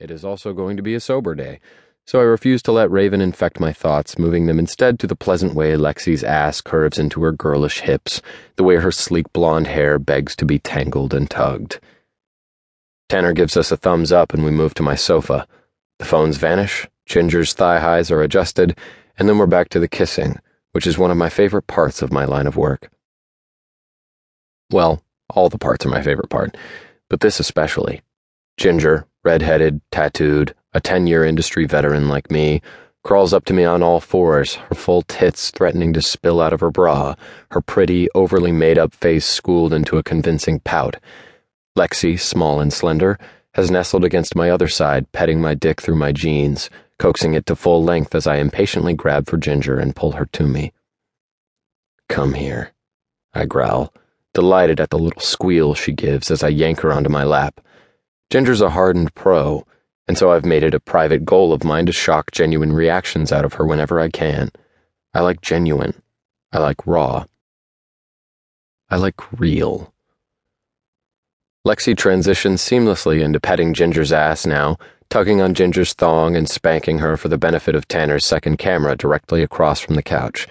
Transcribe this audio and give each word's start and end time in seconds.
It 0.00 0.10
is 0.10 0.24
also 0.24 0.52
going 0.52 0.76
to 0.76 0.82
be 0.82 0.94
a 0.94 1.00
sober 1.00 1.34
day, 1.34 1.60
so 2.06 2.18
I 2.18 2.24
refuse 2.24 2.62
to 2.64 2.72
let 2.72 2.90
Raven 2.90 3.20
infect 3.20 3.60
my 3.60 3.72
thoughts, 3.72 4.18
moving 4.18 4.46
them 4.46 4.58
instead 4.58 4.98
to 4.98 5.06
the 5.06 5.16
pleasant 5.16 5.54
way 5.54 5.72
Lexi's 5.74 6.24
ass 6.24 6.60
curves 6.60 6.98
into 6.98 7.22
her 7.22 7.32
girlish 7.32 7.80
hips, 7.80 8.20
the 8.56 8.64
way 8.64 8.76
her 8.76 8.92
sleek 8.92 9.32
blonde 9.32 9.68
hair 9.68 9.98
begs 9.98 10.36
to 10.36 10.44
be 10.44 10.58
tangled 10.58 11.14
and 11.14 11.30
tugged. 11.30 11.80
Tanner 13.08 13.32
gives 13.32 13.56
us 13.56 13.70
a 13.70 13.76
thumbs 13.76 14.12
up 14.12 14.34
and 14.34 14.44
we 14.44 14.50
move 14.50 14.74
to 14.74 14.82
my 14.82 14.96
sofa. 14.96 15.46
The 15.98 16.04
phones 16.04 16.36
vanish, 16.36 16.88
Ginger's 17.06 17.52
thigh 17.52 17.78
highs 17.78 18.10
are 18.10 18.20
adjusted, 18.20 18.76
and 19.16 19.28
then 19.28 19.38
we're 19.38 19.46
back 19.46 19.68
to 19.70 19.78
the 19.78 19.88
kissing, 19.88 20.38
which 20.72 20.86
is 20.86 20.98
one 20.98 21.10
of 21.10 21.16
my 21.16 21.28
favorite 21.28 21.66
parts 21.68 22.02
of 22.02 22.12
my 22.12 22.24
line 22.24 22.46
of 22.46 22.56
work. 22.56 22.90
Well, 24.70 25.02
all 25.30 25.48
the 25.48 25.58
parts 25.58 25.86
are 25.86 25.90
my 25.90 26.02
favorite 26.02 26.30
part, 26.30 26.56
but 27.08 27.20
this 27.20 27.38
especially. 27.38 28.02
Ginger, 28.56 29.06
red-headed, 29.24 29.80
tattooed, 29.90 30.54
a 30.72 30.80
10-year 30.80 31.24
industry 31.24 31.66
veteran 31.66 32.08
like 32.08 32.30
me, 32.30 32.62
crawls 33.02 33.32
up 33.32 33.44
to 33.44 33.52
me 33.52 33.64
on 33.64 33.82
all 33.82 34.00
fours, 34.00 34.54
her 34.54 34.74
full 34.74 35.02
tits 35.02 35.50
threatening 35.50 35.92
to 35.92 36.00
spill 36.00 36.40
out 36.40 36.52
of 36.52 36.60
her 36.60 36.70
bra, 36.70 37.14
her 37.50 37.60
pretty, 37.60 38.08
overly 38.14 38.52
made-up 38.52 38.94
face 38.94 39.26
schooled 39.26 39.72
into 39.72 39.98
a 39.98 40.02
convincing 40.02 40.60
pout. 40.60 40.96
Lexi, 41.76 42.18
small 42.18 42.60
and 42.60 42.72
slender, 42.72 43.18
has 43.54 43.70
nestled 43.70 44.04
against 44.04 44.36
my 44.36 44.50
other 44.50 44.68
side, 44.68 45.10
petting 45.12 45.40
my 45.40 45.54
dick 45.54 45.80
through 45.80 45.96
my 45.96 46.12
jeans, 46.12 46.70
coaxing 46.98 47.34
it 47.34 47.46
to 47.46 47.56
full 47.56 47.82
length 47.82 48.14
as 48.14 48.26
I 48.26 48.36
impatiently 48.36 48.94
grab 48.94 49.28
for 49.28 49.36
Ginger 49.36 49.78
and 49.78 49.94
pull 49.94 50.12
her 50.12 50.26
to 50.26 50.44
me. 50.44 50.72
Come 52.08 52.34
here, 52.34 52.72
I 53.32 53.44
growl, 53.46 53.92
delighted 54.32 54.80
at 54.80 54.90
the 54.90 54.98
little 54.98 55.20
squeal 55.20 55.74
she 55.74 55.92
gives 55.92 56.30
as 56.30 56.42
I 56.42 56.48
yank 56.48 56.80
her 56.80 56.92
onto 56.92 57.10
my 57.10 57.24
lap. 57.24 57.60
Ginger's 58.30 58.60
a 58.60 58.70
hardened 58.70 59.14
pro, 59.14 59.66
and 60.06 60.18
so 60.18 60.32
I've 60.32 60.44
made 60.44 60.62
it 60.62 60.74
a 60.74 60.80
private 60.80 61.24
goal 61.24 61.52
of 61.52 61.64
mine 61.64 61.86
to 61.86 61.92
shock 61.92 62.30
genuine 62.30 62.72
reactions 62.72 63.32
out 63.32 63.44
of 63.44 63.54
her 63.54 63.66
whenever 63.66 64.00
I 64.00 64.08
can. 64.08 64.50
I 65.14 65.20
like 65.20 65.40
genuine. 65.40 66.02
I 66.52 66.58
like 66.58 66.86
raw. 66.86 67.24
I 68.90 68.96
like 68.96 69.40
real. 69.40 69.92
Lexi 71.66 71.96
transitions 71.96 72.60
seamlessly 72.60 73.22
into 73.22 73.40
petting 73.40 73.72
Ginger's 73.72 74.12
ass 74.12 74.44
now, 74.44 74.76
tugging 75.08 75.40
on 75.40 75.54
Ginger's 75.54 75.94
thong 75.94 76.36
and 76.36 76.48
spanking 76.48 76.98
her 76.98 77.16
for 77.16 77.28
the 77.28 77.38
benefit 77.38 77.74
of 77.74 77.88
Tanner's 77.88 78.24
second 78.24 78.58
camera 78.58 78.96
directly 78.96 79.42
across 79.42 79.80
from 79.80 79.94
the 79.94 80.02
couch. 80.02 80.46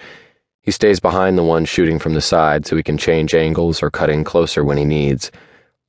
He 0.62 0.70
stays 0.70 0.98
behind 0.98 1.36
the 1.36 1.44
one 1.44 1.66
shooting 1.66 1.98
from 1.98 2.14
the 2.14 2.20
side 2.20 2.66
so 2.66 2.74
he 2.74 2.82
can 2.82 2.98
change 2.98 3.34
angles 3.34 3.82
or 3.82 3.90
cut 3.90 4.10
in 4.10 4.24
closer 4.24 4.64
when 4.64 4.78
he 4.78 4.84
needs. 4.84 5.30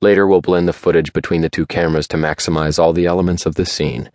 Later, 0.02 0.28
we'll 0.28 0.42
blend 0.42 0.68
the 0.68 0.74
footage 0.74 1.14
between 1.14 1.42
the 1.42 1.50
two 1.50 1.66
cameras 1.66 2.08
to 2.10 2.18
maximize 2.18 2.78
all 2.78 2.94
the 2.94 3.06
elements 3.06 3.46
of 3.46 3.56
the 3.56 3.66
scene. 3.66 4.12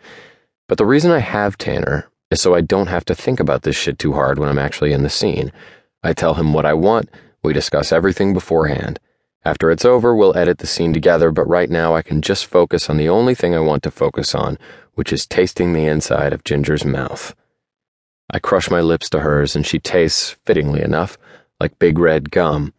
But 0.68 0.78
the 0.78 0.86
reason 0.86 1.10
I 1.10 1.18
have 1.18 1.58
Tanner 1.58 2.08
is 2.30 2.40
so 2.40 2.54
I 2.54 2.60
don't 2.60 2.86
have 2.86 3.04
to 3.06 3.14
think 3.14 3.40
about 3.40 3.62
this 3.62 3.76
shit 3.76 3.98
too 3.98 4.12
hard 4.12 4.38
when 4.38 4.48
I'm 4.48 4.58
actually 4.58 4.92
in 4.92 5.02
the 5.02 5.10
scene. 5.10 5.52
I 6.02 6.12
tell 6.12 6.34
him 6.34 6.52
what 6.52 6.64
I 6.64 6.74
want, 6.74 7.10
we 7.42 7.52
discuss 7.52 7.92
everything 7.92 8.32
beforehand. 8.32 9.00
After 9.44 9.70
it's 9.70 9.86
over, 9.86 10.14
we'll 10.14 10.36
edit 10.36 10.58
the 10.58 10.66
scene 10.66 10.92
together, 10.92 11.30
but 11.30 11.48
right 11.48 11.70
now 11.70 11.94
I 11.94 12.02
can 12.02 12.20
just 12.20 12.46
focus 12.46 12.90
on 12.90 12.98
the 12.98 13.08
only 13.08 13.34
thing 13.34 13.54
I 13.54 13.60
want 13.60 13.82
to 13.84 13.90
focus 13.90 14.34
on, 14.34 14.58
which 14.94 15.12
is 15.12 15.26
tasting 15.26 15.72
the 15.72 15.86
inside 15.86 16.32
of 16.32 16.44
Ginger's 16.44 16.84
mouth. 16.84 17.34
I 18.30 18.38
crush 18.38 18.70
my 18.70 18.80
lips 18.80 19.08
to 19.10 19.20
hers, 19.20 19.56
and 19.56 19.66
she 19.66 19.78
tastes, 19.78 20.36
fittingly 20.44 20.82
enough, 20.82 21.16
like 21.58 21.78
big 21.78 21.98
red 21.98 22.30
gum. 22.30 22.74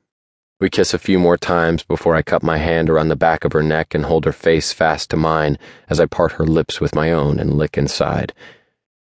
We 0.61 0.69
kiss 0.69 0.93
a 0.93 0.99
few 0.99 1.17
more 1.17 1.37
times 1.37 1.81
before 1.81 2.15
I 2.15 2.21
cut 2.21 2.43
my 2.43 2.57
hand 2.57 2.87
around 2.87 3.07
the 3.07 3.15
back 3.15 3.43
of 3.43 3.51
her 3.51 3.63
neck 3.63 3.95
and 3.95 4.05
hold 4.05 4.25
her 4.25 4.31
face 4.31 4.71
fast 4.71 5.09
to 5.09 5.17
mine 5.17 5.57
as 5.89 5.99
I 5.99 6.05
part 6.05 6.33
her 6.33 6.45
lips 6.45 6.79
with 6.79 6.93
my 6.93 7.11
own 7.11 7.39
and 7.39 7.55
lick 7.57 7.79
inside. 7.79 8.31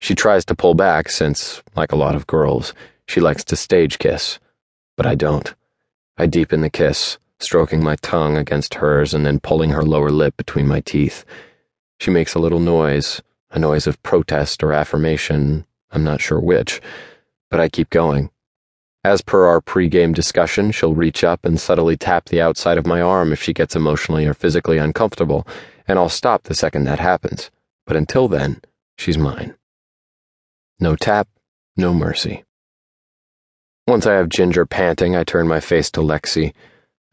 She 0.02 0.16
tries 0.16 0.44
to 0.46 0.54
pull 0.54 0.74
back 0.74 1.08
since, 1.08 1.64
like 1.74 1.94
a 1.94 1.96
lot 1.96 2.14
of 2.14 2.28
girls, 2.28 2.74
she 3.08 3.22
likes 3.22 3.46
to 3.46 3.56
stage 3.56 4.00
kiss. 4.00 4.38
But 4.98 5.06
I 5.06 5.16
don't. 5.16 5.56
I 6.18 6.26
deepen 6.26 6.60
the 6.60 6.70
kiss, 6.70 7.20
stroking 7.40 7.82
my 7.82 7.96
tongue 8.02 8.36
against 8.36 8.74
hers 8.74 9.14
and 9.14 9.26
then 9.26 9.40
pulling 9.40 9.70
her 9.70 9.84
lower 9.84 10.10
lip 10.10 10.36
between 10.36 10.68
my 10.68 10.82
teeth. 10.82 11.24
She 12.02 12.12
makes 12.12 12.36
a 12.36 12.40
little 12.40 12.60
noise, 12.60 13.22
a 13.50 13.60
noise 13.60 13.88
of 13.88 14.04
protest 14.04 14.62
or 14.62 14.74
affirmation, 14.74 15.66
I'm 15.90 16.04
not 16.04 16.20
sure 16.20 16.42
which, 16.42 16.82
but 17.50 17.62
I 17.62 17.70
keep 17.70 17.90
going. 17.92 18.30
As 19.06 19.22
per 19.22 19.46
our 19.46 19.62
pre-game 19.62 20.14
discussion, 20.14 20.72
she'll 20.72 20.96
reach 20.96 21.24
up 21.24 21.46
and 21.46 21.60
subtly 21.60 21.96
tap 21.96 22.26
the 22.26 22.42
outside 22.42 22.80
of 22.80 22.88
my 22.88 23.02
arm 23.02 23.32
if 23.32 23.40
she 23.40 23.54
gets 23.54 23.76
emotionally 23.76 24.26
or 24.26 24.34
physically 24.34 24.80
uncomfortable, 24.80 25.46
and 25.88 26.00
I'll 26.00 26.10
stop 26.10 26.42
the 26.42 26.56
second 26.56 26.86
that 26.86 26.98
happens. 26.98 27.52
But 27.86 27.98
until 27.98 28.28
then, 28.28 28.62
she's 28.98 29.16
mine. 29.16 29.54
No 30.80 30.96
tap, 30.96 31.28
no 31.78 31.94
mercy. 31.94 32.46
Once 33.86 34.08
I 34.08 34.14
have 34.14 34.28
Ginger 34.28 34.66
panting, 34.66 35.16
I 35.16 35.24
turn 35.24 35.48
my 35.48 35.60
face 35.60 35.92
to 35.92 36.00
Lexi. 36.00 36.56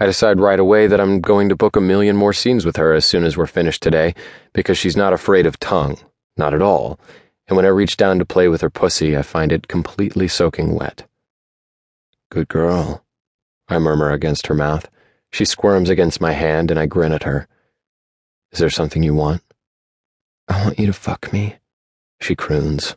I 0.01 0.07
decide 0.07 0.41
right 0.41 0.59
away 0.59 0.87
that 0.87 0.99
I'm 0.99 1.21
going 1.21 1.51
to 1.51 1.57
book 1.57 1.77
a 1.77 1.81
million 1.83 2.17
more 2.17 2.33
scenes 2.33 2.65
with 2.65 2.77
her 2.77 2.95
as 2.95 3.05
soon 3.05 3.23
as 3.23 3.37
we're 3.37 3.47
finished 3.47 3.83
today, 3.83 4.15
because 4.55 4.79
she's 4.79 4.97
not 4.97 5.13
afraid 5.13 5.45
of 5.45 5.61
tongue. 5.61 5.99
Not 6.39 6.55
at 6.55 6.63
all. 6.63 6.99
And 7.49 7.57
when 7.59 7.67
I 7.67 7.69
reach 7.69 7.99
down 7.99 8.19
to 8.19 8.25
play 8.25 8.49
with 8.49 8.63
her 8.63 8.71
pussy, 8.71 9.15
I 9.15 9.21
find 9.21 9.53
it 9.53 9.69
completely 9.69 10.27
soaking 10.27 10.75
wet. 10.75 11.07
Good 12.33 12.49
girl, 12.49 13.05
I 13.69 13.79
murmur 13.79 14.11
against 14.11 14.47
her 14.47 14.55
mouth. 14.55 14.89
She 15.33 15.45
squirms 15.45 15.91
against 15.91 16.19
my 16.19 16.33
hand, 16.33 16.71
and 16.71 16.81
I 16.81 16.87
grin 16.87 17.13
at 17.13 17.25
her. 17.25 17.47
Is 18.53 18.59
there 18.59 18.71
something 18.71 19.03
you 19.03 19.13
want? 19.13 19.43
I 20.49 20.65
want 20.65 20.79
you 20.79 20.87
to 20.87 20.95
fuck 20.95 21.31
me, 21.31 21.57
she 22.23 22.35
croons. 22.35 22.97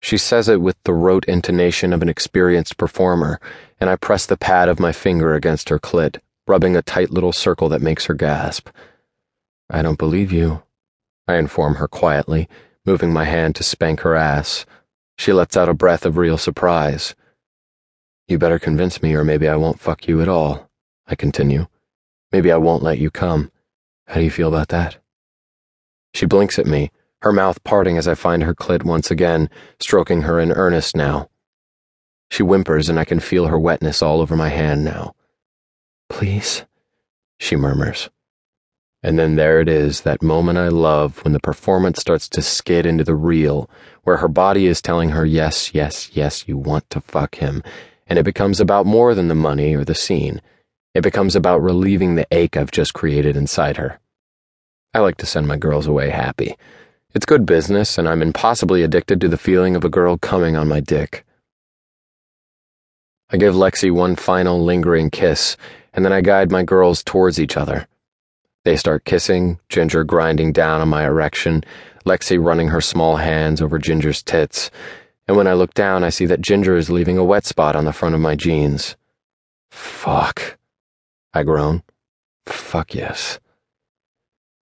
She 0.00 0.16
says 0.16 0.48
it 0.48 0.60
with 0.60 0.76
the 0.84 0.92
rote 0.92 1.24
intonation 1.24 1.92
of 1.92 2.02
an 2.02 2.08
experienced 2.08 2.76
performer, 2.76 3.40
and 3.80 3.90
I 3.90 3.96
press 3.96 4.26
the 4.26 4.36
pad 4.36 4.68
of 4.68 4.78
my 4.78 4.92
finger 4.92 5.34
against 5.34 5.68
her 5.68 5.80
clit, 5.80 6.20
rubbing 6.46 6.76
a 6.76 6.82
tight 6.82 7.10
little 7.10 7.32
circle 7.32 7.68
that 7.70 7.82
makes 7.82 8.06
her 8.06 8.14
gasp. 8.14 8.68
I 9.70 9.82
don't 9.82 9.98
believe 9.98 10.30
you, 10.30 10.62
I 11.26 11.34
inform 11.34 11.74
her 11.74 11.88
quietly, 11.88 12.48
moving 12.86 13.12
my 13.12 13.24
hand 13.24 13.56
to 13.56 13.64
spank 13.64 14.02
her 14.02 14.14
ass. 14.14 14.64
She 15.18 15.32
lets 15.32 15.56
out 15.56 15.68
a 15.68 15.74
breath 15.74 16.06
of 16.06 16.16
real 16.16 16.38
surprise. 16.38 17.16
You 18.28 18.38
better 18.38 18.58
convince 18.58 19.02
me, 19.02 19.14
or 19.14 19.24
maybe 19.24 19.48
I 19.48 19.56
won't 19.56 19.80
fuck 19.80 20.06
you 20.08 20.22
at 20.22 20.28
all, 20.28 20.70
I 21.06 21.14
continue. 21.14 21.66
Maybe 22.30 22.50
I 22.50 22.56
won't 22.56 22.82
let 22.82 22.98
you 22.98 23.10
come. 23.10 23.50
How 24.06 24.14
do 24.14 24.22
you 24.22 24.30
feel 24.30 24.48
about 24.48 24.68
that? 24.68 24.96
She 26.14 26.26
blinks 26.26 26.58
at 26.58 26.66
me, 26.66 26.90
her 27.22 27.32
mouth 27.32 27.62
parting 27.64 27.98
as 27.98 28.08
I 28.08 28.14
find 28.14 28.42
her 28.42 28.54
clit 28.54 28.84
once 28.84 29.10
again, 29.10 29.50
stroking 29.78 30.22
her 30.22 30.40
in 30.40 30.52
earnest 30.52 30.96
now. 30.96 31.28
She 32.30 32.42
whimpers, 32.42 32.88
and 32.88 32.98
I 32.98 33.04
can 33.04 33.20
feel 33.20 33.46
her 33.46 33.58
wetness 33.58 34.02
all 34.02 34.20
over 34.20 34.36
my 34.36 34.48
hand 34.48 34.84
now. 34.84 35.14
Please, 36.08 36.64
she 37.38 37.56
murmurs. 37.56 38.08
And 39.02 39.18
then 39.18 39.34
there 39.34 39.60
it 39.60 39.68
is, 39.68 40.02
that 40.02 40.22
moment 40.22 40.58
I 40.58 40.68
love 40.68 41.24
when 41.24 41.32
the 41.32 41.40
performance 41.40 42.00
starts 42.00 42.28
to 42.30 42.42
skid 42.42 42.86
into 42.86 43.04
the 43.04 43.16
real, 43.16 43.68
where 44.04 44.18
her 44.18 44.28
body 44.28 44.66
is 44.66 44.80
telling 44.80 45.10
her, 45.10 45.26
yes, 45.26 45.74
yes, 45.74 46.10
yes, 46.14 46.46
you 46.46 46.56
want 46.56 46.88
to 46.90 47.00
fuck 47.00 47.36
him, 47.36 47.62
and 48.12 48.18
it 48.18 48.24
becomes 48.24 48.60
about 48.60 48.84
more 48.84 49.14
than 49.14 49.28
the 49.28 49.34
money 49.34 49.74
or 49.74 49.86
the 49.86 49.94
scene. 49.94 50.38
It 50.92 51.00
becomes 51.00 51.34
about 51.34 51.62
relieving 51.62 52.14
the 52.14 52.26
ache 52.30 52.58
I've 52.58 52.70
just 52.70 52.92
created 52.92 53.38
inside 53.38 53.78
her. 53.78 54.00
I 54.92 54.98
like 54.98 55.16
to 55.16 55.24
send 55.24 55.48
my 55.48 55.56
girls 55.56 55.86
away 55.86 56.10
happy. 56.10 56.54
It's 57.14 57.24
good 57.24 57.46
business, 57.46 57.96
and 57.96 58.06
I'm 58.06 58.20
impossibly 58.20 58.82
addicted 58.82 59.18
to 59.22 59.28
the 59.28 59.38
feeling 59.38 59.74
of 59.74 59.82
a 59.82 59.88
girl 59.88 60.18
coming 60.18 60.56
on 60.56 60.68
my 60.68 60.78
dick. 60.78 61.24
I 63.30 63.38
give 63.38 63.54
Lexi 63.54 63.90
one 63.90 64.14
final 64.14 64.62
lingering 64.62 65.08
kiss, 65.08 65.56
and 65.94 66.04
then 66.04 66.12
I 66.12 66.20
guide 66.20 66.50
my 66.50 66.64
girls 66.64 67.02
towards 67.02 67.40
each 67.40 67.56
other. 67.56 67.88
They 68.66 68.76
start 68.76 69.06
kissing, 69.06 69.58
Ginger 69.70 70.04
grinding 70.04 70.52
down 70.52 70.82
on 70.82 70.90
my 70.90 71.06
erection, 71.06 71.64
Lexi 72.04 72.38
running 72.38 72.68
her 72.68 72.82
small 72.82 73.16
hands 73.16 73.62
over 73.62 73.78
Ginger's 73.78 74.22
tits 74.22 74.70
and 75.28 75.36
when 75.36 75.46
I 75.46 75.52
look 75.52 75.74
down, 75.74 76.04
I 76.04 76.10
see 76.10 76.26
that 76.26 76.40
Ginger 76.40 76.76
is 76.76 76.90
leaving 76.90 77.18
a 77.18 77.24
wet 77.24 77.44
spot 77.44 77.76
on 77.76 77.84
the 77.84 77.92
front 77.92 78.14
of 78.14 78.20
my 78.20 78.34
jeans. 78.34 78.96
Fuck. 79.70 80.58
I 81.32 81.42
groan. 81.42 81.82
Fuck 82.46 82.94
yes. 82.94 83.38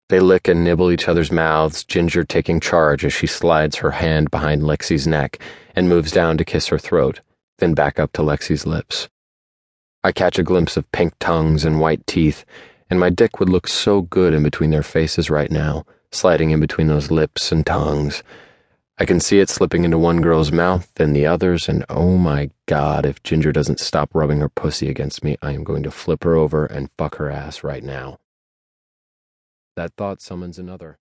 They 0.09 0.19
lick 0.19 0.47
and 0.47 0.63
nibble 0.63 0.91
each 0.91 1.07
other's 1.07 1.31
mouths, 1.31 1.83
Ginger 1.83 2.23
taking 2.23 2.59
charge 2.59 3.03
as 3.03 3.11
she 3.11 3.27
slides 3.27 3.77
her 3.77 3.91
hand 3.91 4.29
behind 4.29 4.61
Lexi's 4.61 5.07
neck 5.07 5.39
and 5.75 5.89
moves 5.89 6.11
down 6.11 6.37
to 6.37 6.45
kiss 6.45 6.67
her 6.67 6.77
throat, 6.77 7.21
then 7.57 7.73
back 7.73 7.99
up 7.99 8.13
to 8.13 8.21
Lexi's 8.21 8.67
lips. 8.67 9.09
I 10.03 10.11
catch 10.11 10.37
a 10.37 10.43
glimpse 10.43 10.77
of 10.77 10.91
pink 10.91 11.13
tongues 11.19 11.65
and 11.65 11.79
white 11.79 12.05
teeth, 12.05 12.45
and 12.89 12.99
my 12.99 13.09
dick 13.09 13.39
would 13.39 13.49
look 13.49 13.67
so 13.67 14.01
good 14.03 14.33
in 14.33 14.43
between 14.43 14.69
their 14.69 14.83
faces 14.83 15.31
right 15.31 15.49
now, 15.49 15.85
sliding 16.11 16.51
in 16.51 16.59
between 16.59 16.87
those 16.87 17.09
lips 17.09 17.51
and 17.51 17.65
tongues. 17.65 18.21
I 18.97 19.05
can 19.05 19.19
see 19.19 19.39
it 19.39 19.49
slipping 19.49 19.83
into 19.83 19.97
one 19.97 20.21
girl's 20.21 20.53
mouth, 20.53 20.89
then 20.95 21.11
the 21.11 21.25
other's, 21.25 21.67
and 21.67 21.83
oh 21.89 22.17
my 22.17 22.49
god, 22.65 23.05
if 23.05 23.21
Ginger 23.23 23.51
doesn't 23.51 23.81
stop 23.81 24.09
rubbing 24.13 24.39
her 24.39 24.47
pussy 24.47 24.89
against 24.89 25.21
me, 25.21 25.35
I 25.41 25.51
am 25.51 25.65
going 25.65 25.83
to 25.83 25.91
flip 25.91 26.23
her 26.23 26.35
over 26.35 26.65
and 26.65 26.89
fuck 26.97 27.15
her 27.15 27.29
ass 27.29 27.61
right 27.61 27.83
now. 27.83 28.19
That 29.75 29.91
thought 29.97 30.21
summons 30.21 30.57
another. 30.57 30.97